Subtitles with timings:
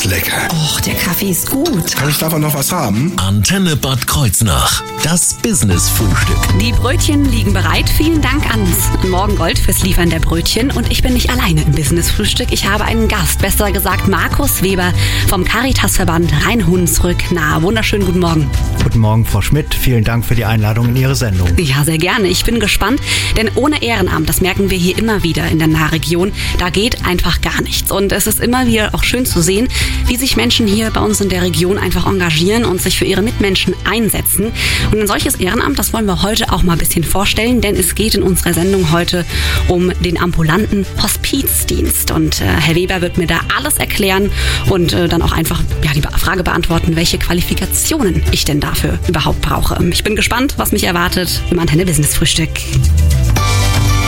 [0.00, 0.48] ist lecker.
[0.52, 1.94] Och, der Kaffee ist gut.
[1.94, 3.12] Kann ich davon noch was haben?
[3.16, 4.82] Antenne Bad Kreuznach.
[5.02, 6.36] Das Business-Frühstück.
[6.60, 7.88] Die Brötchen liegen bereit.
[7.88, 10.70] Vielen Dank ans Morgengold fürs Liefern der Brötchen.
[10.70, 12.48] Und ich bin nicht alleine im Business-Frühstück.
[12.50, 14.92] Ich habe einen Gast, besser gesagt Markus Weber
[15.28, 17.62] vom Caritas-Verband Rhein-Hunsrück nahe.
[17.62, 18.50] Wunderschönen guten Morgen.
[18.82, 19.74] Guten Morgen, Frau Schmidt.
[19.74, 21.48] Vielen Dank für die Einladung in Ihre Sendung.
[21.58, 22.28] Ja, sehr gerne.
[22.28, 23.00] Ich bin gespannt,
[23.36, 27.40] denn ohne Ehrenamt, das merken wir hier immer wieder in der Nahregion, da geht einfach
[27.40, 27.90] gar nichts.
[27.90, 29.68] Und es ist immer wieder auch schön zu sehen,
[30.06, 33.22] wie sich Menschen hier bei uns in der Region einfach engagieren und sich für ihre
[33.22, 34.52] Mitmenschen einsetzen.
[34.90, 37.94] Und ein solches Ehrenamt, das wollen wir heute auch mal ein bisschen vorstellen, denn es
[37.94, 39.24] geht in unserer Sendung heute
[39.68, 42.10] um den ambulanten Hospizdienst.
[42.10, 44.30] Und äh, Herr Weber wird mir da alles erklären
[44.68, 49.40] und äh, dann auch einfach ja, die Frage beantworten, welche Qualifikationen ich denn dafür überhaupt
[49.40, 49.82] brauche.
[49.90, 52.50] Ich bin gespannt, was mich erwartet im Antenne Business Frühstück.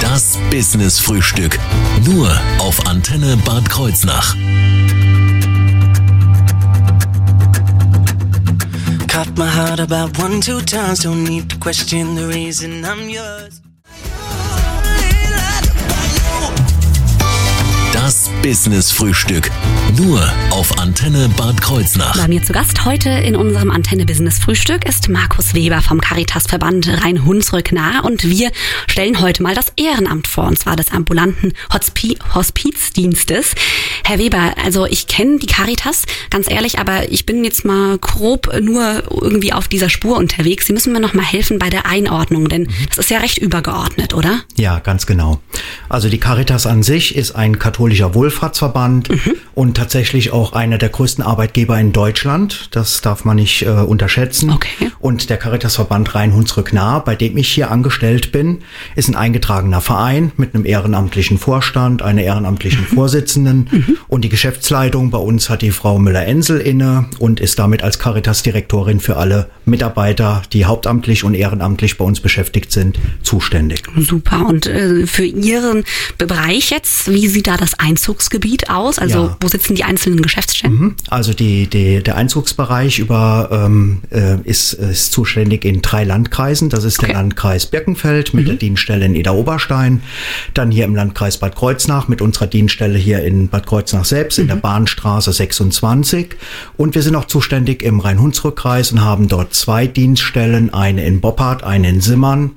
[0.01, 1.59] Das Business-Frühstück.
[2.05, 4.37] Nur auf Antenne Bad Kreuznach.
[9.23, 11.05] Caught my heart about one, two times.
[11.05, 13.61] Don't need to question the reason I'm yours.
[17.93, 19.49] Das Business-Frühstück.
[19.97, 20.21] Nur
[20.53, 22.15] auf Antenne Bad Kreuznach.
[22.15, 27.03] Bei mir zu Gast heute in unserem Antenne Business Frühstück ist Markus Weber vom Caritas-Verband
[27.03, 28.51] Rhein-Hunsrück nahe und wir
[28.87, 33.55] stellen heute mal das Ehrenamt vor, und zwar des ambulanten Hospi Hospizdienstes.
[34.05, 38.53] Herr Weber, also ich kenne die Caritas, ganz ehrlich, aber ich bin jetzt mal grob
[38.61, 40.67] nur irgendwie auf dieser Spur unterwegs.
[40.67, 44.13] Sie müssen mir noch mal helfen bei der Einordnung, denn das ist ja recht übergeordnet,
[44.13, 44.41] oder?
[44.57, 45.41] Ja, ganz genau.
[45.89, 49.09] Also die Caritas an sich ist ein katholischer Wohlfahrtsverband
[49.55, 52.69] und tatsächlich auch einer der größten Arbeitgeber in Deutschland.
[52.73, 54.51] Das darf man nicht äh, unterschätzen.
[54.51, 54.91] Okay.
[55.01, 58.59] Und der Caritasverband Rhein-Hunsrück-Nah, bei dem ich hier angestellt bin,
[58.97, 63.69] ist ein eingetragener Verein mit einem ehrenamtlichen Vorstand, einer ehrenamtlichen Vorsitzenden
[64.09, 69.01] und die Geschäftsleitung bei uns hat die Frau Müller-Ensel inne und ist damit als Caritas-Direktorin
[69.01, 73.83] für alle Mitarbeiter, die hauptamtlich und ehrenamtlich bei uns beschäftigt sind, zuständig.
[73.97, 74.47] Super.
[74.47, 75.85] Und äh, für Ihren
[76.19, 78.99] Bereich jetzt, wie sieht da das Einzugsgebiet aus?
[78.99, 79.37] Also Ja.
[79.41, 80.79] wo sitzen die einzelnen Geschäftsstellen?
[80.79, 80.95] Mhm.
[81.09, 86.71] Also die, die, der Einzugsbereich über ähm, äh, ist, ist zuständig in drei Landkreisen.
[86.71, 87.07] Das ist Okay.
[87.09, 90.03] der Landkreis Birkenfeld mit der Dienststelle in Ida-Oberstein,
[90.55, 94.47] dann hier im Landkreis Bad Kreuznach mit unserer Dienststelle hier in Bad Kreuznach selbst in
[94.47, 96.37] der Bahnstraße 26
[96.77, 101.65] und wir sind auch zuständig im Rhein-Hunsrück-Kreis und haben dort zwei Dienststellen, eine in Boppard,
[101.65, 102.53] eine in Simmern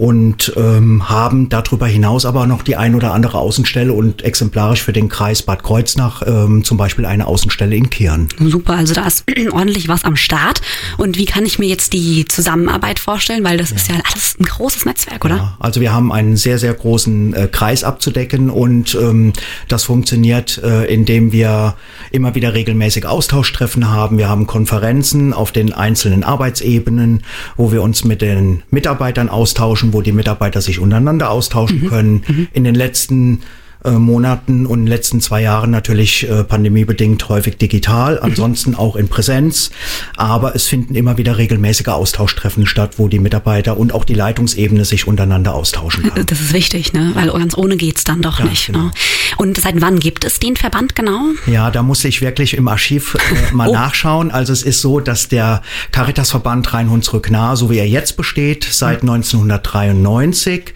[0.00, 4.94] und ähm, haben darüber hinaus aber noch die ein oder andere Außenstelle und exemplarisch für
[4.94, 8.30] den Kreis Bad Kreuznach ähm, zum Beispiel eine Außenstelle in Kirn.
[8.38, 10.62] Super, also da ist ordentlich was am Start.
[10.96, 13.44] Und wie kann ich mir jetzt die Zusammenarbeit vorstellen?
[13.44, 15.36] Weil das ist ja alles ein großes Netzwerk, oder?
[15.36, 19.34] Ja, also wir haben einen sehr, sehr großen äh, Kreis abzudecken und ähm,
[19.68, 21.74] das funktioniert, äh, indem wir
[22.10, 24.16] immer wieder regelmäßig Austauschtreffen haben.
[24.16, 27.22] Wir haben Konferenzen auf den einzelnen Arbeitsebenen,
[27.58, 32.48] wo wir uns mit den Mitarbeitern austauschen, wo die Mitarbeiter sich untereinander austauschen können.
[32.52, 33.42] In den letzten
[33.84, 39.70] äh, Monaten und letzten zwei Jahren natürlich äh, pandemiebedingt häufig digital, ansonsten auch in Präsenz.
[40.16, 44.84] Aber es finden immer wieder regelmäßige Austauschtreffen statt, wo die Mitarbeiter und auch die Leitungsebene
[44.84, 46.26] sich untereinander austauschen kann.
[46.30, 47.12] Das ist wichtig, ne?
[47.14, 48.66] Weil ganz ohne geht's dann doch Ja, nicht.
[48.66, 48.78] genau.
[48.84, 48.90] Ne?
[49.38, 51.20] Und seit wann gibt es den Verband genau?
[51.46, 53.72] Ja, da muss ich wirklich im Archiv äh, mal Oh.
[53.72, 54.30] nachschauen.
[54.30, 55.62] Also es ist so, dass der
[55.92, 60.74] Caritasverband Rhein-Hunsrück-Nah, so wie er jetzt besteht, seit 1993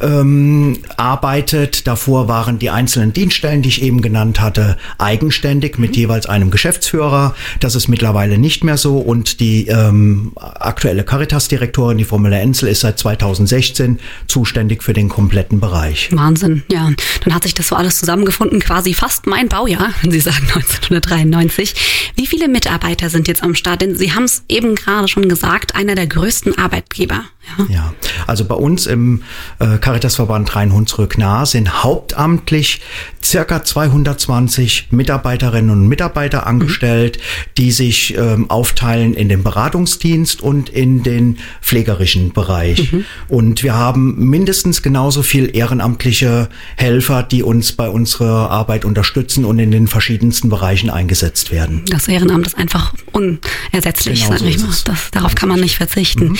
[0.00, 1.86] ähm, arbeitet.
[1.86, 7.34] Davor waren die einzelnen Dienststellen, die ich eben genannt hatte, eigenständig mit jeweils einem Geschäftsführer.
[7.60, 8.98] Das ist mittlerweile nicht mehr so.
[8.98, 13.98] Und die ähm, aktuelle Caritas-Direktorin, die Frau Müller-Enzel, ist seit 2016
[14.28, 16.08] zuständig für den kompletten Bereich.
[16.12, 16.90] Wahnsinn, ja.
[17.24, 22.05] Dann hat sich das so alles zusammengefunden, quasi fast mein Baujahr, wenn Sie sagen 1993.
[22.16, 23.82] Wie viele Mitarbeiter sind jetzt am Start?
[23.82, 27.24] Denn Sie haben es eben gerade schon gesagt, einer der größten Arbeitgeber.
[27.58, 27.66] Ja.
[27.68, 27.94] Ja,
[28.26, 29.22] also bei uns im
[29.58, 32.80] äh, Caritasverband Rhein-Hunsrück-Nah sind hauptamtlich
[33.22, 37.18] circa 220 Mitarbeiterinnen und Mitarbeiter angestellt,
[37.56, 42.92] die sich ähm, aufteilen in den Beratungsdienst und in den pflegerischen Bereich.
[43.28, 49.58] Und wir haben mindestens genauso viel ehrenamtliche Helfer, die uns bei unserer Arbeit unterstützen und
[49.58, 51.84] in den verschiedensten Bereichen eingesetzt werden.
[51.88, 54.68] Das Ehrenamt ist einfach unersetzlich, Genau sag so ich mal.
[54.84, 56.36] Das, darauf kann man nicht verzichten.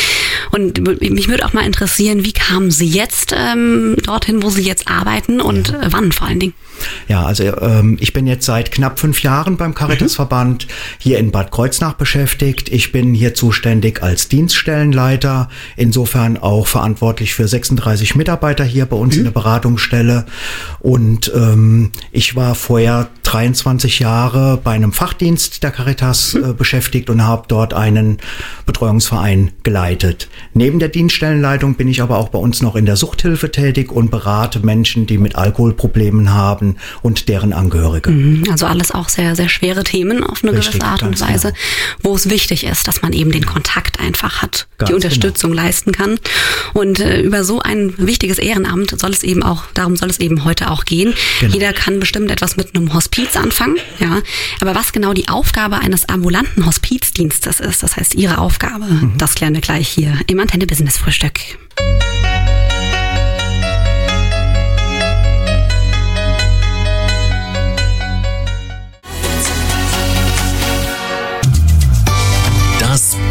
[0.50, 4.88] Und mich würde auch mal interessieren, wie kamen Sie jetzt ähm, dorthin, wo Sie jetzt
[4.88, 6.54] arbeiten und äh, wann vor allen Dingen?
[7.08, 10.66] Ja, also ähm, ich bin jetzt seit knapp fünf Jahren beim Caritasverband
[10.98, 12.69] hier in Bad Kreuznach beschäftigt.
[12.69, 19.14] Ich bin hier zuständig als Dienststellenleiter, insofern auch verantwortlich für 36 Mitarbeiter hier bei uns
[19.14, 19.20] mhm.
[19.20, 20.26] in der Beratungsstelle.
[20.80, 27.23] Und ähm, ich war vorher 23 Jahre bei einem Fachdienst der Caritas äh, beschäftigt und
[27.23, 28.19] habe dort einen
[28.67, 30.29] Betreuungsverein geleitet.
[30.55, 34.11] Neben der Dienststellenleitung bin ich aber auch bei uns noch in der Suchthilfe tätig und
[34.11, 38.11] berate Menschen, die mit Alkoholproblemen haben und deren Angehörige.
[38.11, 38.44] Mhm.
[38.50, 41.58] Also alles auch sehr, sehr schwere Themen auf eine Richtig, gewisse Art und Weise, genau.
[42.03, 45.62] wo es wichtig ist, dass man eben den Kontakt einfach hat, ganz die Unterstützung genau.
[45.62, 46.19] leisten kann.
[46.75, 50.44] Und äh, über so ein wichtiges Ehrenamt soll es eben auch, darum soll es eben
[50.44, 51.14] heute auch gehen.
[51.41, 51.55] Genau.
[51.55, 54.20] Jeder kann bestimmt etwas mit einem Hospiz anfangen, ja.
[54.61, 55.45] Aber was genau die Aufgabe
[55.81, 59.14] eines ambulanten Hospizdienstes ist, das heißt Ihre Aufgabe, mhm.
[59.19, 61.40] das klären wir gleich hier im Antenne Business Frühstück.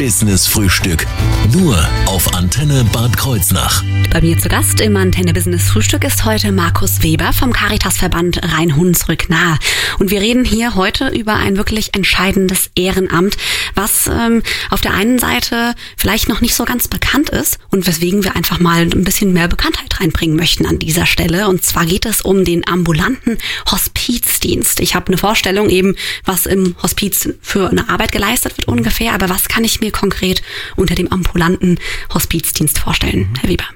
[0.05, 1.07] Business Frühstück.
[1.51, 1.75] Nur
[2.05, 3.83] auf Antenne Bad Kreuznach.
[4.11, 9.57] Bei mir zu Gast im Antenne Business Frühstück ist heute Markus Weber vom Caritasverband Rhein-Hunsrück-Nahe.
[9.97, 13.35] Und wir reden hier heute über ein wirklich entscheidendes Ehrenamt,
[13.75, 18.23] was ähm, auf der einen Seite vielleicht noch nicht so ganz bekannt ist und weswegen
[18.23, 21.47] wir einfach mal ein bisschen mehr Bekanntheit reinbringen möchten an dieser Stelle.
[21.47, 23.37] Und zwar geht es um den ambulanten
[23.69, 24.79] Hospizdienst.
[24.79, 29.29] Ich habe eine Vorstellung eben, was im Hospiz für eine Arbeit geleistet wird ungefähr, aber
[29.29, 30.41] was kann ich mir konkret
[30.75, 31.79] unter dem ambulanten
[32.13, 33.74] Hospizdienst vorstellen, Herr Weber?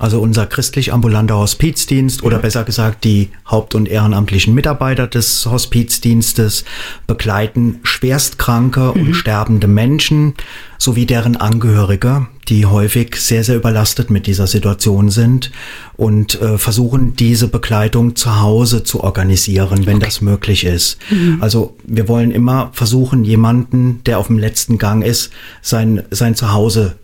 [0.00, 6.64] Also unser christlich ambulanter Hospizdienst oder besser gesagt die haupt- und ehrenamtlichen Mitarbeiter des Hospizdienstes
[7.06, 9.02] begleiten schwerstkranke mhm.
[9.02, 10.32] und sterbende Menschen
[10.78, 15.52] sowie deren Angehörige, die häufig sehr, sehr überlastet mit dieser Situation sind
[15.98, 20.06] und äh, versuchen, diese Begleitung zu Hause zu organisieren, wenn okay.
[20.06, 20.96] das möglich ist.
[21.10, 21.36] Mhm.
[21.42, 25.30] Also wir wollen immer versuchen, jemanden, der auf dem letzten Gang ist,
[25.60, 26.96] sein, sein Zuhause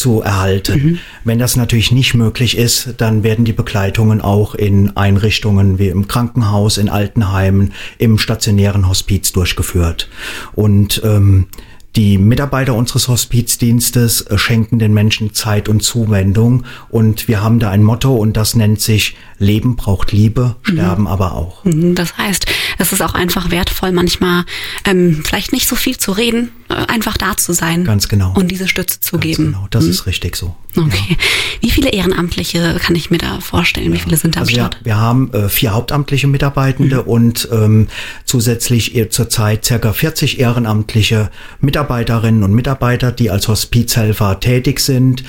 [0.00, 0.82] zu erhalten.
[0.82, 0.98] Mhm.
[1.24, 6.08] Wenn das natürlich nicht möglich ist, dann werden die Begleitungen auch in Einrichtungen wie im
[6.08, 10.08] Krankenhaus, in Altenheimen, im stationären Hospiz durchgeführt.
[10.54, 11.48] Und ähm,
[11.96, 17.70] die Mitarbeiter unseres Hospizdienstes äh, schenken den Menschen Zeit und Zuwendung und wir haben da
[17.70, 21.08] ein Motto und das nennt sich Leben braucht Liebe, Sterben mhm.
[21.08, 21.64] aber auch.
[21.64, 22.44] Mhm, das heißt,
[22.78, 24.44] es ist auch einfach wertvoll, manchmal
[24.84, 27.84] ähm, vielleicht nicht so viel zu reden, äh, einfach da zu sein.
[27.84, 28.34] Ganz genau.
[28.36, 29.46] Und diese Stütze zu Ganz geben.
[29.46, 29.90] Genau, das mhm.
[29.90, 30.54] ist richtig so.
[30.76, 30.98] Okay.
[31.08, 31.16] Ja.
[31.62, 33.92] Wie viele Ehrenamtliche kann ich mir da vorstellen?
[33.94, 34.78] Wie viele sind da also am Start?
[34.80, 37.08] Wir, wir haben äh, vier hauptamtliche Mitarbeitende mhm.
[37.08, 37.88] und ähm,
[38.26, 45.24] zusätzlich zurzeit circa 40 ehrenamtliche Mitarbeiterinnen und Mitarbeiter, die als Hospizhelfer tätig sind.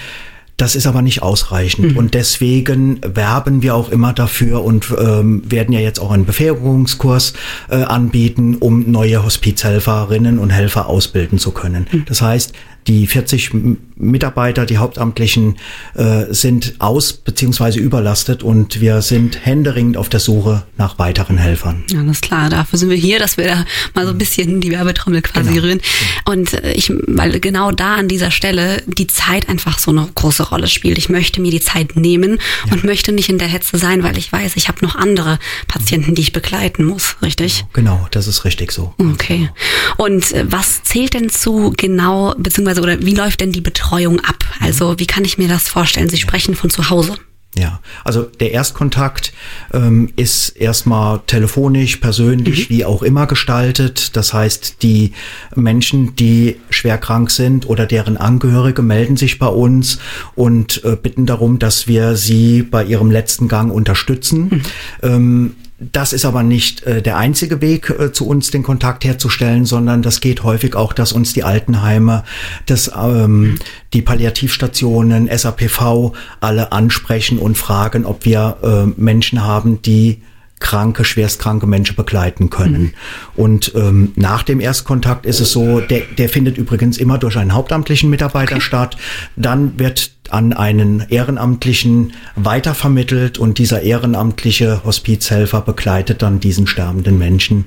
[0.62, 1.94] Das ist aber nicht ausreichend.
[1.94, 1.98] Mhm.
[1.98, 7.34] Und deswegen werben wir auch immer dafür und ähm, werden ja jetzt auch einen Befähigungskurs
[7.72, 11.88] äh, anbieten, um neue Hospizhelferinnen und Helfer ausbilden zu können.
[11.92, 12.06] Mhm.
[12.06, 12.54] Das heißt,
[12.88, 13.52] die 40
[13.96, 15.58] Mitarbeiter, die Hauptamtlichen,
[15.94, 17.80] äh, sind aus- bzw.
[17.80, 21.84] überlastet und wir sind händeringend auf der Suche nach weiteren Helfern.
[21.96, 25.22] Alles klar, dafür sind wir hier, dass wir da mal so ein bisschen die Werbetrommel
[25.22, 25.62] quasi genau.
[25.64, 25.82] rühren.
[26.26, 30.44] Und äh, ich, weil genau da an dieser Stelle die Zeit einfach so eine große
[30.50, 30.98] Rolle spielt.
[30.98, 32.74] Ich möchte mir die Zeit nehmen ja.
[32.74, 35.38] und möchte nicht in der Hetze sein, weil ich weiß, ich habe noch andere
[35.68, 37.66] Patienten, die ich begleiten muss, richtig?
[37.74, 38.94] Genau, das ist richtig so.
[38.98, 39.50] Okay.
[39.98, 44.20] Und äh, was zählt denn zu genau, beziehungsweise beziehungsweise oder wie läuft denn die Betreuung
[44.20, 44.44] ab?
[44.60, 46.10] Also wie kann ich mir das vorstellen?
[46.10, 47.16] Sie sprechen von zu Hause.
[47.58, 49.34] Ja, also der Erstkontakt
[49.74, 52.74] ähm, ist erstmal telefonisch, persönlich, mhm.
[52.74, 54.16] wie auch immer gestaltet.
[54.16, 55.12] Das heißt, die
[55.54, 60.00] Menschen, die schwer krank sind oder deren Angehörige melden sich bei uns
[60.34, 64.44] und äh, bitten darum, dass wir sie bei ihrem letzten Gang unterstützen.
[64.44, 64.62] Mhm.
[65.04, 65.56] Ähm,
[65.92, 70.02] das ist aber nicht äh, der einzige Weg, äh, zu uns den Kontakt herzustellen, sondern
[70.02, 72.24] das geht häufig auch, dass uns die Altenheime,
[72.68, 73.58] das, ähm,
[73.94, 80.22] die Palliativstationen, SAPV alle ansprechen und fragen, ob wir äh, Menschen haben, die
[80.62, 82.82] kranke, schwerstkranke Menschen begleiten können.
[82.82, 82.94] Mhm.
[83.36, 87.54] Und ähm, nach dem Erstkontakt ist es so, der, der findet übrigens immer durch einen
[87.54, 88.62] hauptamtlichen Mitarbeiter okay.
[88.62, 88.98] statt.
[89.36, 97.66] Dann wird an einen Ehrenamtlichen weitervermittelt und dieser ehrenamtliche Hospizhelfer begleitet dann diesen sterbenden Menschen,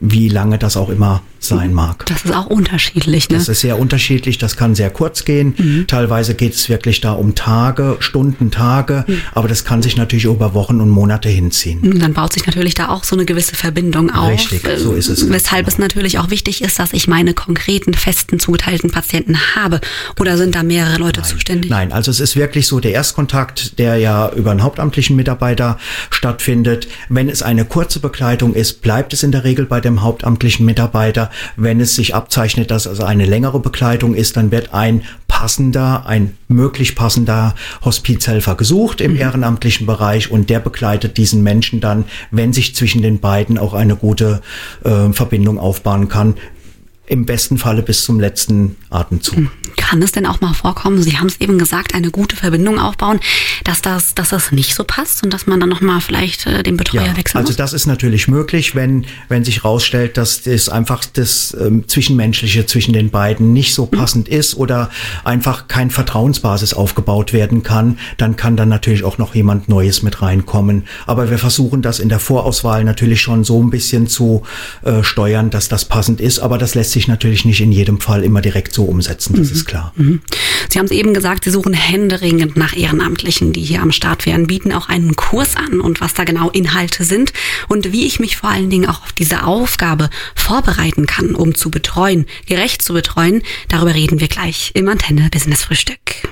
[0.00, 2.06] wie lange das auch immer sein mag.
[2.06, 3.38] Das ist auch unterschiedlich, ne?
[3.38, 5.54] Das ist sehr unterschiedlich, das kann sehr kurz gehen.
[5.56, 5.86] Mhm.
[5.86, 9.20] Teilweise geht es wirklich da um Tage, Stunden, Tage, mhm.
[9.34, 11.98] aber das kann sich natürlich über Wochen und Monate hinziehen.
[11.98, 14.30] Dann baut sich natürlich da auch so eine gewisse Verbindung auf.
[14.30, 15.30] Richtig, so ist es.
[15.30, 15.74] Weshalb genau.
[15.74, 19.80] es natürlich auch wichtig ist, dass ich meine konkreten, festen, zugeteilten Patienten habe.
[20.18, 21.30] Oder sind da mehrere Leute Nein.
[21.30, 21.70] zuständig?
[21.70, 25.78] Nein, also es ist wirklich so der Erstkontakt, der ja über einen hauptamtlichen Mitarbeiter
[26.10, 26.88] stattfindet.
[27.08, 31.27] Wenn es eine kurze Begleitung ist, bleibt es in der Regel bei dem hauptamtlichen Mitarbeiter.
[31.56, 36.36] Wenn es sich abzeichnet, dass also eine längere Begleitung ist, dann wird ein passender, ein
[36.48, 37.54] möglich passender
[37.84, 39.18] Hospizhelfer gesucht im mhm.
[39.18, 43.94] ehrenamtlichen Bereich und der begleitet diesen Menschen dann, wenn sich zwischen den beiden auch eine
[43.94, 44.40] gute
[44.84, 46.34] äh, Verbindung aufbauen kann,
[47.08, 49.36] im besten Falle bis zum letzten Atemzug.
[49.36, 49.50] Hm.
[49.76, 53.20] Kann es denn auch mal vorkommen, Sie haben es eben gesagt, eine gute Verbindung aufbauen,
[53.64, 56.76] dass das, dass das nicht so passt und dass man dann nochmal vielleicht äh, den
[56.76, 57.50] Betreuer ja, wechseln muss?
[57.50, 62.66] Also das ist natürlich möglich, wenn, wenn sich rausstellt, dass das einfach das ähm, Zwischenmenschliche
[62.66, 63.98] zwischen den beiden nicht so hm.
[63.98, 64.36] passend mhm.
[64.36, 64.90] ist oder
[65.24, 70.20] einfach kein Vertrauensbasis aufgebaut werden kann, dann kann dann natürlich auch noch jemand Neues mit
[70.20, 70.84] reinkommen.
[71.06, 74.42] Aber wir versuchen das in der Vorauswahl natürlich schon so ein bisschen zu
[74.82, 78.00] äh, steuern, dass das passend ist, aber das lässt sich sich natürlich nicht in jedem
[78.00, 79.54] Fall immer direkt so umsetzen, das mhm.
[79.54, 79.92] ist klar.
[79.96, 80.20] Mhm.
[80.68, 84.48] Sie haben es eben gesagt, Sie suchen händeringend nach Ehrenamtlichen, die hier am Start wären,
[84.48, 87.32] bieten auch einen Kurs an und was da genau Inhalte sind
[87.68, 91.70] und wie ich mich vor allen Dingen auch auf diese Aufgabe vorbereiten kann, um zu
[91.70, 96.27] betreuen, gerecht zu betreuen, darüber reden wir gleich im Antenne Business Frühstück.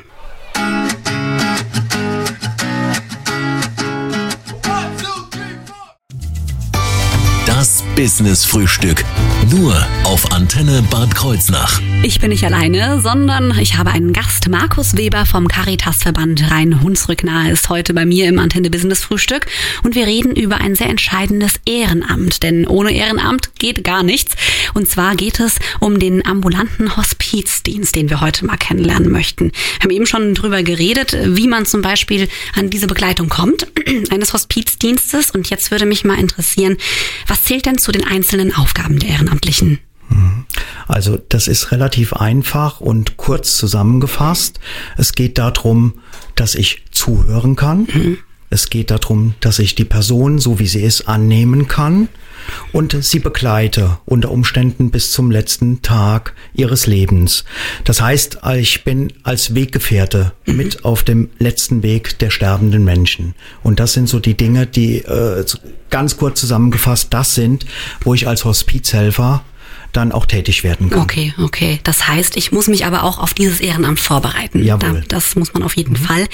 [7.97, 9.05] Business Frühstück.
[9.50, 9.75] Nur
[10.05, 11.81] auf Antenne Bad Kreuznach.
[12.03, 14.50] Ich bin nicht alleine, sondern ich habe einen Gast.
[14.50, 19.47] Markus Weber vom Caritasverband Rhein-Hunsrück nahe ist heute bei mir im Antenne Business Frühstück
[19.83, 24.37] und wir reden über ein sehr entscheidendes Ehrenamt, denn ohne Ehrenamt geht gar nichts.
[24.75, 29.53] Und zwar geht es um den ambulanten Hospizdienst, den wir heute mal kennenlernen möchten.
[29.81, 33.67] Wir haben eben schon drüber geredet, wie man zum Beispiel an diese Begleitung kommt,
[34.11, 35.31] eines Hospizdienstes.
[35.31, 36.76] Und jetzt würde mich mal interessieren,
[37.26, 39.78] was zählt denn zu den einzelnen Aufgaben der Ehrenamtlichen?
[40.09, 40.47] Mhm.
[40.87, 44.61] Also das ist relativ einfach und kurz zusammengefasst.
[44.97, 45.95] Es geht darum,
[46.35, 47.88] dass ich zuhören kann.
[47.93, 48.19] Mhm.
[48.49, 52.09] Es geht darum, dass ich die Person, so wie sie ist, annehmen kann
[52.73, 57.45] und sie begleite unter Umständen bis zum letzten Tag ihres Lebens.
[57.85, 60.57] Das heißt, ich bin als Weggefährte mhm.
[60.57, 63.35] mit auf dem letzten Weg der sterbenden Menschen.
[63.62, 65.45] Und das sind so die Dinge, die äh,
[65.91, 67.67] ganz kurz zusammengefasst das sind,
[68.00, 69.45] wo ich als Hospizhelfer
[69.97, 71.00] dann auch tätig werden kann.
[71.00, 71.81] Okay, okay.
[71.83, 74.62] Das heißt, ich muss mich aber auch auf dieses Ehrenamt vorbereiten.
[74.62, 75.05] Jawohl.
[75.09, 76.05] das muss man auf jeden mhm.
[76.05, 76.26] Fall.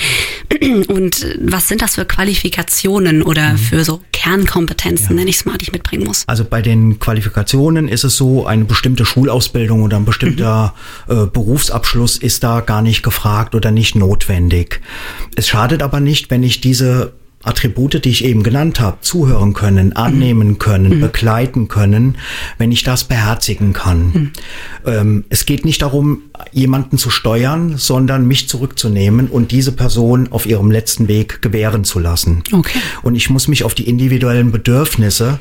[0.88, 3.58] Und was sind das für Qualifikationen oder mhm.
[3.58, 5.14] für so Kernkompetenzen, ja.
[5.14, 6.24] nenne ich es mal, die ich mitbringen muss?
[6.26, 10.74] Also bei den Qualifikationen ist es so, eine bestimmte Schulausbildung oder ein bestimmter
[11.08, 11.14] mhm.
[11.14, 14.80] äh, Berufsabschluss ist da gar nicht gefragt oder nicht notwendig.
[15.36, 19.94] Es schadet aber nicht, wenn ich diese Attribute, die ich eben genannt habe, zuhören können,
[19.94, 21.00] annehmen können, mhm.
[21.00, 22.16] begleiten können,
[22.58, 23.98] wenn ich das beherzigen kann.
[23.98, 24.32] Mhm.
[24.86, 26.22] Ähm, es geht nicht darum,
[26.52, 31.98] jemanden zu steuern, sondern mich zurückzunehmen und diese Person auf ihrem letzten Weg gewähren zu
[31.98, 32.42] lassen.
[32.52, 32.78] Okay.
[33.02, 35.40] Und ich muss mich auf die individuellen Bedürfnisse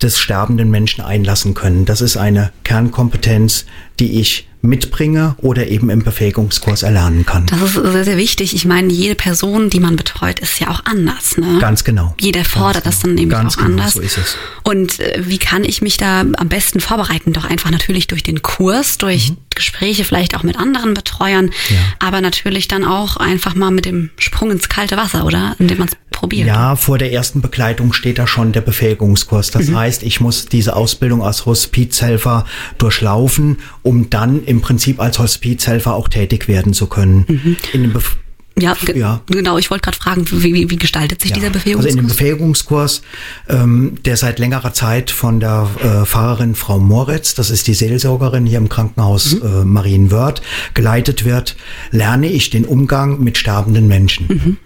[0.00, 1.84] des sterbenden Menschen einlassen können.
[1.84, 3.66] Das ist eine Kernkompetenz,
[4.00, 7.46] die ich mitbringe oder eben im Befähigungskurs erlernen kann.
[7.46, 8.54] Das ist sehr, sehr wichtig.
[8.54, 11.36] Ich meine, jede Person, die man betreut, ist ja auch anders.
[11.36, 11.58] Ne?
[11.60, 12.14] Ganz genau.
[12.20, 13.94] Jeder fordert Ganz das dann nämlich Ganz auch genau, anders.
[13.94, 14.36] So ist es.
[14.62, 17.32] Und äh, wie kann ich mich da am besten vorbereiten?
[17.32, 19.38] Doch einfach natürlich durch den Kurs, durch mhm.
[19.54, 21.76] Gespräche vielleicht auch mit anderen Betreuern, ja.
[21.98, 25.56] aber natürlich dann auch einfach mal mit dem Sprung ins kalte Wasser, oder?
[25.58, 26.46] Indem man es probiert.
[26.46, 29.50] Ja, vor der ersten Begleitung steht da schon der Befähigungskurs.
[29.50, 29.76] Das mhm.
[29.76, 32.46] heißt, ich muss diese Ausbildung als Hospizhelfer
[32.78, 37.24] durchlaufen, um dann im Prinzip als Hospizhelfer auch tätig werden zu können.
[37.28, 37.56] Mhm.
[37.72, 38.16] In dem Bef
[38.58, 39.56] ja, ja, genau.
[39.56, 41.36] Ich wollte gerade fragen, wie, wie, gestaltet sich ja.
[41.36, 41.86] dieser Befähigungskurs?
[41.86, 43.02] Also in dem Befähigungskurs,
[43.48, 48.44] ähm, der seit längerer Zeit von der äh, Pfarrerin Frau Moritz, das ist die Seelsorgerin
[48.44, 49.42] hier im Krankenhaus mhm.
[49.42, 50.42] äh, Marienwörth,
[50.74, 51.56] geleitet wird,
[51.92, 54.26] lerne ich den Umgang mit sterbenden Menschen.
[54.28, 54.56] Mhm.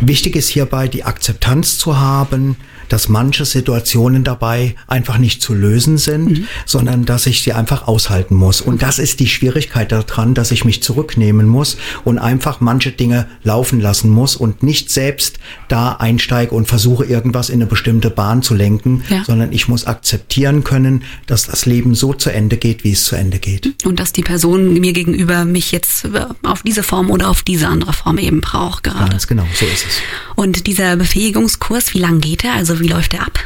[0.00, 2.56] Wichtig ist hierbei die Akzeptanz zu haben,
[2.90, 6.48] dass manche Situationen dabei einfach nicht zu lösen sind, mhm.
[6.66, 8.60] sondern dass ich sie einfach aushalten muss.
[8.60, 13.26] Und das ist die Schwierigkeit daran, dass ich mich zurücknehmen muss und einfach manche Dinge
[13.42, 18.42] laufen lassen muss und nicht selbst da einsteige und versuche irgendwas in eine bestimmte Bahn
[18.42, 19.24] zu lenken, ja.
[19.24, 23.16] sondern ich muss akzeptieren können, dass das Leben so zu Ende geht, wie es zu
[23.16, 23.72] Ende geht.
[23.84, 26.08] Und dass die Person mir gegenüber mich jetzt
[26.42, 29.10] auf diese Form oder auf diese andere Form eben braucht gerade.
[29.10, 30.00] Ganz genau, so ist es.
[30.40, 32.54] Und dieser Befähigungskurs, wie lang geht er?
[32.54, 33.38] Also wie läuft der ab?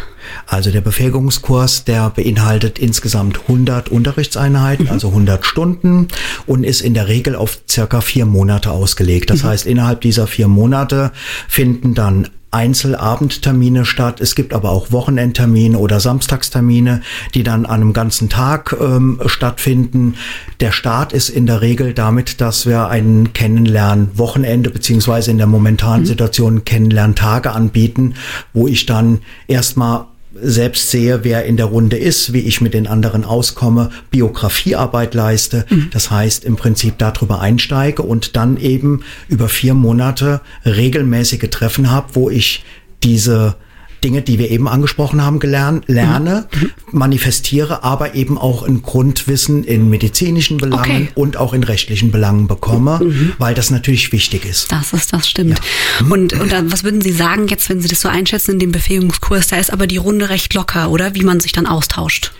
[0.46, 4.92] Also der Befähigungskurs, der beinhaltet insgesamt 100 Unterrichtseinheiten, mhm.
[4.92, 6.06] also 100 Stunden
[6.46, 9.30] und ist in der Regel auf circa vier Monate ausgelegt.
[9.30, 9.48] Das mhm.
[9.48, 11.10] heißt, innerhalb dieser vier Monate
[11.48, 14.20] finden dann Einzelabendtermine statt.
[14.20, 17.02] Es gibt aber auch Wochenendtermine oder Samstagstermine,
[17.34, 20.14] die dann an einem ganzen Tag ähm, stattfinden.
[20.61, 26.02] Der Start ist in der Regel damit, dass wir einen Kennenlernen-Wochenende beziehungsweise in der momentanen
[26.02, 26.06] mhm.
[26.06, 28.14] Situation Kennenlerntage anbieten,
[28.52, 29.18] wo ich dann
[29.49, 30.06] erstmal
[30.40, 35.64] selbst sehe, wer in der Runde ist, wie ich mit den anderen auskomme, Biografiearbeit leiste.
[35.70, 35.88] Mhm.
[35.92, 42.08] Das heißt, im Prinzip darüber einsteige und dann eben über vier Monate regelmäßige Treffen habe,
[42.14, 42.64] wo ich
[43.02, 43.56] diese
[44.04, 46.61] Dinge, die wir eben angesprochen haben, gelernt, lerne, mhm.
[46.61, 46.70] mhm.
[46.92, 51.08] manifestiere, aber eben auch ein Grundwissen in medizinischen Belangen okay.
[51.14, 53.32] und auch in rechtlichen Belangen bekomme, mhm.
[53.38, 54.70] weil das natürlich wichtig ist.
[54.70, 55.58] Das ist, das stimmt.
[55.58, 56.06] Ja.
[56.06, 58.73] Und, und dann, was würden Sie sagen jetzt, wenn Sie das so einschätzen in dem
[58.73, 59.49] Befähigungskurs?
[59.49, 61.14] Da ist aber die Runde recht locker, oder?
[61.14, 62.32] Wie man sich dann austauscht.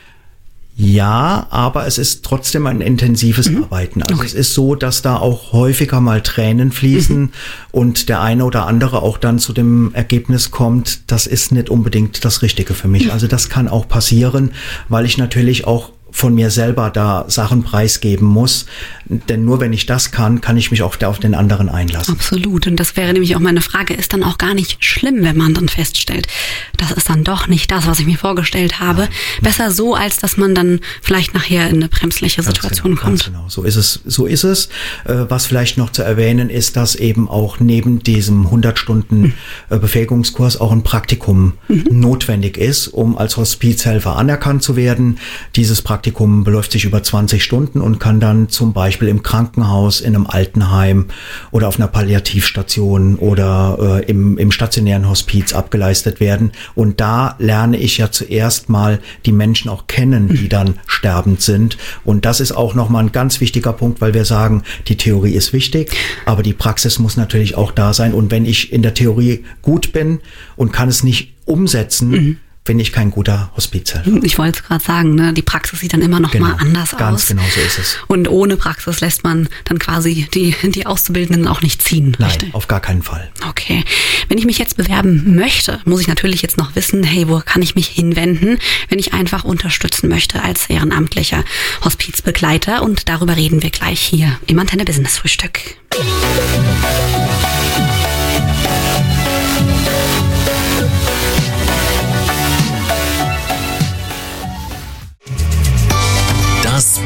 [0.77, 3.63] Ja, aber es ist trotzdem ein intensives mhm.
[3.63, 4.03] Arbeiten.
[4.03, 4.27] Also okay.
[4.27, 7.31] es ist so, dass da auch häufiger mal Tränen fließen mhm.
[7.71, 12.25] und der eine oder andere auch dann zu dem Ergebnis kommt, das ist nicht unbedingt
[12.25, 13.07] das Richtige für mich.
[13.07, 13.11] Mhm.
[13.13, 14.51] Also das kann auch passieren,
[14.89, 18.67] weil ich natürlich auch von mir selber da Sachen preisgeben muss.
[19.07, 22.15] Denn nur wenn ich das kann, kann ich mich auch auf den anderen einlassen.
[22.15, 22.69] Absolut.
[22.69, 25.55] Und das wäre nämlich auch meine Frage, ist dann auch gar nicht schlimm, wenn man
[25.55, 26.29] dann feststellt,
[26.77, 29.03] das ist dann doch nicht das, was ich mir vorgestellt habe.
[29.03, 29.11] Nein.
[29.43, 33.25] Besser so, als dass man dann vielleicht nachher in eine bremsliche Situation genau, kommt.
[33.25, 34.01] genau, so ist es.
[34.07, 34.69] So ist es.
[35.05, 39.33] Äh, was vielleicht noch zu erwähnen ist, dass eben auch neben diesem 100 Stunden mhm.
[39.69, 41.87] Äh, Befähigungskurs auch ein Praktikum mhm.
[41.91, 45.19] notwendig ist, um als Hospizhelfer anerkannt zu werden.
[45.57, 50.03] Dieses Praktikum Praktikum beläuft sich über 20 Stunden und kann dann zum Beispiel im Krankenhaus,
[50.03, 51.07] in einem Altenheim
[51.51, 56.53] oder auf einer Palliativstation oder äh, im, im stationären Hospiz abgeleistet werden.
[56.75, 61.79] Und da lerne ich ja zuerst mal die Menschen auch kennen, die dann sterbend sind.
[62.05, 65.55] Und das ist auch nochmal ein ganz wichtiger Punkt, weil wir sagen, die Theorie ist
[65.55, 65.97] wichtig,
[66.27, 68.13] aber die Praxis muss natürlich auch da sein.
[68.13, 70.21] Und wenn ich in der Theorie gut bin
[70.57, 74.11] und kann es nicht umsetzen, mhm bin ich kein guter Hospizhelfer.
[74.23, 75.35] Ich wollte es gerade sagen, ne?
[75.35, 76.99] die Praxis sieht dann immer noch genau, mal anders ganz aus.
[76.99, 77.99] Ganz genau so ist es.
[78.07, 82.17] Und ohne Praxis lässt man dann quasi die, die Auszubildenden auch nicht ziehen.
[82.19, 82.55] Nein, richtig?
[82.55, 83.31] auf gar keinen Fall.
[83.47, 83.85] Okay.
[84.29, 87.61] Wenn ich mich jetzt bewerben möchte, muss ich natürlich jetzt noch wissen, hey, wo kann
[87.61, 91.45] ich mich hinwenden, wenn ich einfach unterstützen möchte als ehrenamtlicher
[91.85, 92.83] Hospizbegleiter.
[92.83, 95.77] Und darüber reden wir gleich hier im Antenne Business Frühstück.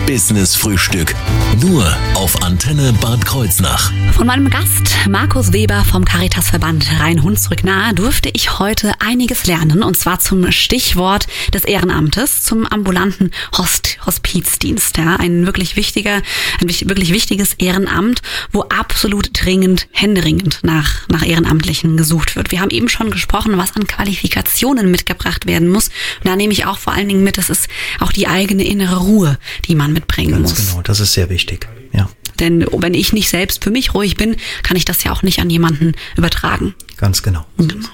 [0.06, 1.14] Business Frühstück.
[1.60, 3.92] Nur auf Antenne Bad Kreuznach.
[4.14, 9.98] Von meinem Gast Markus Weber vom Caritasverband Rhein-Hunsrück nahe durfte ich heute einiges lernen und
[9.98, 14.96] zwar zum Stichwort des Ehrenamtes, zum ambulanten Host Hospizdienst.
[14.96, 16.22] Ja, ein wirklich wichtiger,
[16.60, 22.50] ein wirklich wichtiges Ehrenamt, wo absolut dringend, händeringend nach, nach Ehrenamtlichen gesucht wird.
[22.50, 25.88] Wir haben eben schon gesprochen, was an Qualifikationen mitgebracht werden muss.
[25.88, 27.68] Und da nehme ich auch vor allen Dingen mit, das ist
[28.00, 30.68] auch die eigene innere Ruhe, die man mitbringen Ganz muss.
[30.68, 31.66] Genau, das ist sehr wichtig.
[31.92, 32.08] Ja.
[32.38, 35.40] Denn wenn ich nicht selbst für mich ruhig bin, kann ich das ja auch nicht
[35.40, 36.74] an jemanden übertragen.
[36.96, 37.44] Ganz genau.
[37.56, 37.88] genau.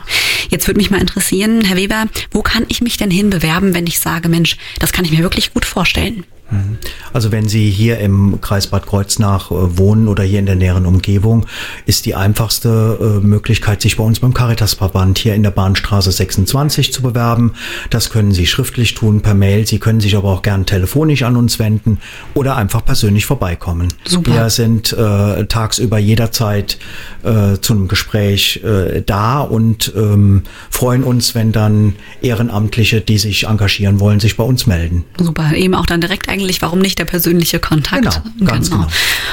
[0.50, 4.00] Jetzt würde mich mal interessieren, Herr Weber, wo kann ich mich denn hinbewerben, wenn ich
[4.00, 6.24] sage, Mensch, das kann ich mir wirklich gut vorstellen?
[7.12, 10.84] Also wenn Sie hier im Kreis Bad Kreuznach äh, wohnen oder hier in der näheren
[10.84, 11.46] Umgebung,
[11.86, 16.92] ist die einfachste äh, Möglichkeit, sich bei uns beim Caritasverband hier in der Bahnstraße 26
[16.92, 17.54] zu bewerben.
[17.90, 19.66] Das können Sie schriftlich tun, per Mail.
[19.66, 21.98] Sie können sich aber auch gern telefonisch an uns wenden
[22.34, 23.94] oder einfach persönlich vorbeikommen.
[24.04, 24.32] Super.
[24.32, 26.78] Wir sind äh, tagsüber jederzeit
[27.22, 33.46] äh, zu einem Gespräch äh, da und ähm, freuen uns, wenn dann Ehrenamtliche, die sich
[33.46, 35.04] engagieren wollen, sich bei uns melden.
[35.18, 38.20] Super, eben auch dann direkt eigentlich, warum nicht der persönliche Kontakt?
[38.38, 38.82] Genau, ganz genau.
[38.82, 38.92] genau.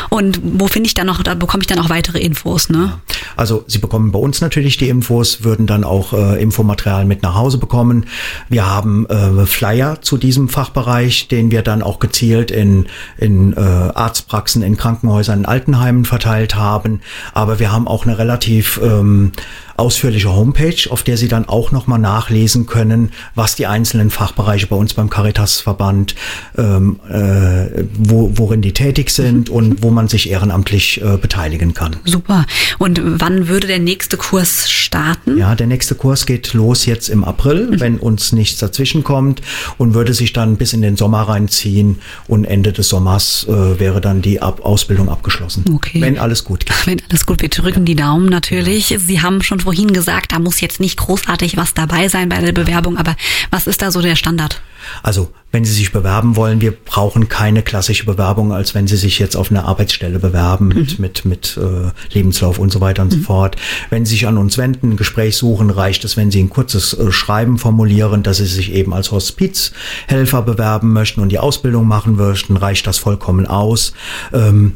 [0.09, 2.93] Und wo finde ich dann noch, da bekomme ich dann auch weitere Infos, ne?
[3.35, 7.33] Also Sie bekommen bei uns natürlich die Infos, würden dann auch äh, Infomaterial mit nach
[7.33, 8.05] Hause bekommen.
[8.49, 12.85] Wir haben äh, Flyer zu diesem Fachbereich, den wir dann auch gezielt in,
[13.17, 17.01] in äh, Arztpraxen, in Krankenhäusern, in Altenheimen verteilt haben.
[17.33, 19.31] Aber wir haben auch eine relativ ähm,
[19.77, 24.75] ausführliche Homepage, auf der Sie dann auch nochmal nachlesen können, was die einzelnen Fachbereiche bei
[24.75, 26.15] uns beim Caritasverband
[26.57, 31.95] ähm, äh, wo, worin die tätig sind und wo man sich ehrenamtlich äh, beteiligen kann.
[32.05, 32.45] Super.
[32.79, 35.37] Und wann würde der nächste Kurs starten?
[35.37, 37.79] Ja, der nächste Kurs geht los jetzt im April, mhm.
[37.79, 39.41] wenn uns nichts dazwischen kommt
[39.77, 44.01] und würde sich dann bis in den Sommer reinziehen und Ende des Sommers äh, wäre
[44.01, 45.65] dann die Ab Ausbildung abgeschlossen.
[45.73, 46.01] Okay.
[46.01, 46.87] Wenn alles gut geht.
[46.87, 47.85] Wenn alles gut, wir drücken ja.
[47.85, 48.89] die Daumen natürlich.
[48.89, 48.99] Ja.
[48.99, 52.51] Sie haben schon vorhin gesagt, da muss jetzt nicht großartig was dabei sein bei der
[52.51, 53.15] Bewerbung, aber
[53.49, 54.61] was ist da so der Standard?
[55.03, 59.19] Also, wenn Sie sich bewerben wollen, wir brauchen keine klassische Bewerbung, als wenn Sie sich
[59.19, 61.01] jetzt auf eine Arbeitsstelle bewerben mit, mhm.
[61.01, 63.17] mit, mit äh, Lebenslauf und so weiter und mhm.
[63.17, 63.57] so fort.
[63.89, 66.93] Wenn Sie sich an uns wenden, ein Gespräch suchen, reicht es, wenn Sie ein kurzes
[66.93, 72.15] äh, Schreiben formulieren, dass Sie sich eben als Hospizhelfer bewerben möchten und die Ausbildung machen
[72.15, 73.93] möchten, reicht das vollkommen aus.
[74.33, 74.73] Ähm,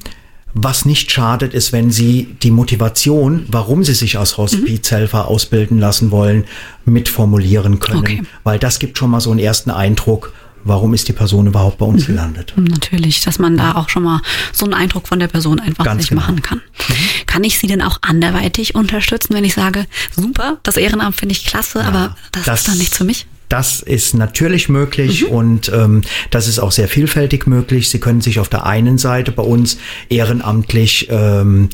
[0.57, 5.29] was nicht schadet, ist, wenn Sie die Motivation, warum Sie sich als Hospizhelfer mhm.
[5.29, 6.45] ausbilden lassen wollen,
[6.85, 7.99] mitformulieren können.
[7.99, 8.23] Okay.
[8.43, 10.31] Weil das gibt schon mal so einen ersten Eindruck,
[10.63, 12.13] warum ist die Person überhaupt bei uns mhm.
[12.13, 12.53] gelandet.
[12.55, 14.21] Natürlich, dass man da auch schon mal
[14.53, 16.21] so einen Eindruck von der Person einfach Ganz sich genau.
[16.21, 16.61] machen kann.
[16.87, 16.93] Mhm.
[17.25, 21.45] Kann ich Sie denn auch anderweitig unterstützen, wenn ich sage, super, das Ehrenamt finde ich
[21.45, 23.27] klasse, ja, aber das, das, ist dann nichts für mich?
[23.49, 25.35] Das ist natürlich möglich mhm.
[25.35, 27.89] und ähm, das ist auch sehr vielfältig möglich.
[27.89, 29.77] Sie können sich auf der einen Seite bei uns
[30.09, 31.69] ehrenamtlich ähm,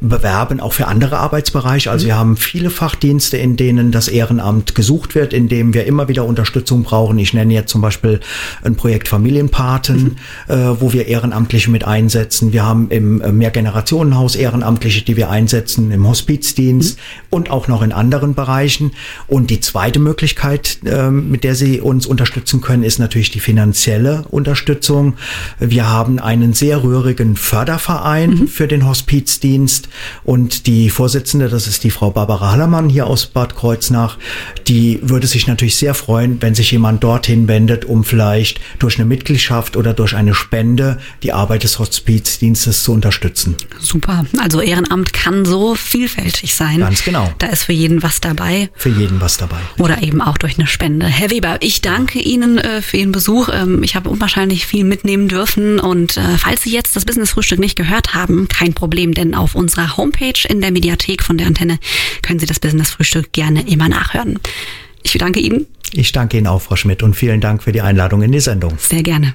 [0.00, 1.90] bewerben, auch für andere Arbeitsbereiche.
[1.90, 6.08] Also wir haben viele Fachdienste, in denen das Ehrenamt gesucht wird, in dem wir immer
[6.08, 7.18] wieder Unterstützung brauchen.
[7.18, 8.20] Ich nenne jetzt zum Beispiel
[8.64, 10.16] ein Projekt Familienpaten,
[10.48, 10.54] mhm.
[10.54, 12.52] äh, wo wir Ehrenamtliche mit einsetzen.
[12.52, 17.02] Wir haben im äh, Mehrgenerationenhaus Ehrenamtliche, die wir einsetzen, im Hospizdienst mhm.
[17.28, 18.92] und auch noch in anderen Bereichen.
[19.26, 24.24] Und die zweite Möglichkeit, äh, mit der Sie uns unterstützen können, ist natürlich die finanzielle
[24.30, 25.14] Unterstützung.
[25.58, 28.48] Wir haben einen sehr rührigen Förderverein mhm.
[28.48, 29.89] für den Hospizdienst
[30.24, 34.18] und die Vorsitzende, das ist die Frau Barbara Hallermann hier aus Bad Kreuznach,
[34.68, 39.06] die würde sich natürlich sehr freuen, wenn sich jemand dorthin wendet, um vielleicht durch eine
[39.06, 43.56] Mitgliedschaft oder durch eine Spende die Arbeit des Hospizdienstes zu unterstützen.
[43.78, 44.24] Super.
[44.38, 46.80] Also Ehrenamt kann so vielfältig sein.
[46.80, 47.32] Ganz genau.
[47.38, 48.70] Da ist für jeden was dabei.
[48.74, 49.58] Für jeden was dabei.
[49.78, 51.06] Oder eben auch durch eine Spende.
[51.06, 53.48] Herr Weber, ich danke Ihnen äh, für Ihren Besuch.
[53.52, 57.58] Ähm, ich habe unwahrscheinlich viel mitnehmen dürfen und äh, falls Sie jetzt das Business Frühstück
[57.58, 61.46] nicht gehört haben, kein Problem, denn auf unserer unserer Homepage in der Mediathek von der
[61.46, 61.78] Antenne
[62.22, 64.38] können Sie das Business Frühstück gerne immer nachhören.
[65.02, 65.66] Ich danke Ihnen.
[65.92, 68.74] Ich danke Ihnen auch, Frau Schmidt, und vielen Dank für die Einladung in die Sendung.
[68.78, 69.34] Sehr gerne.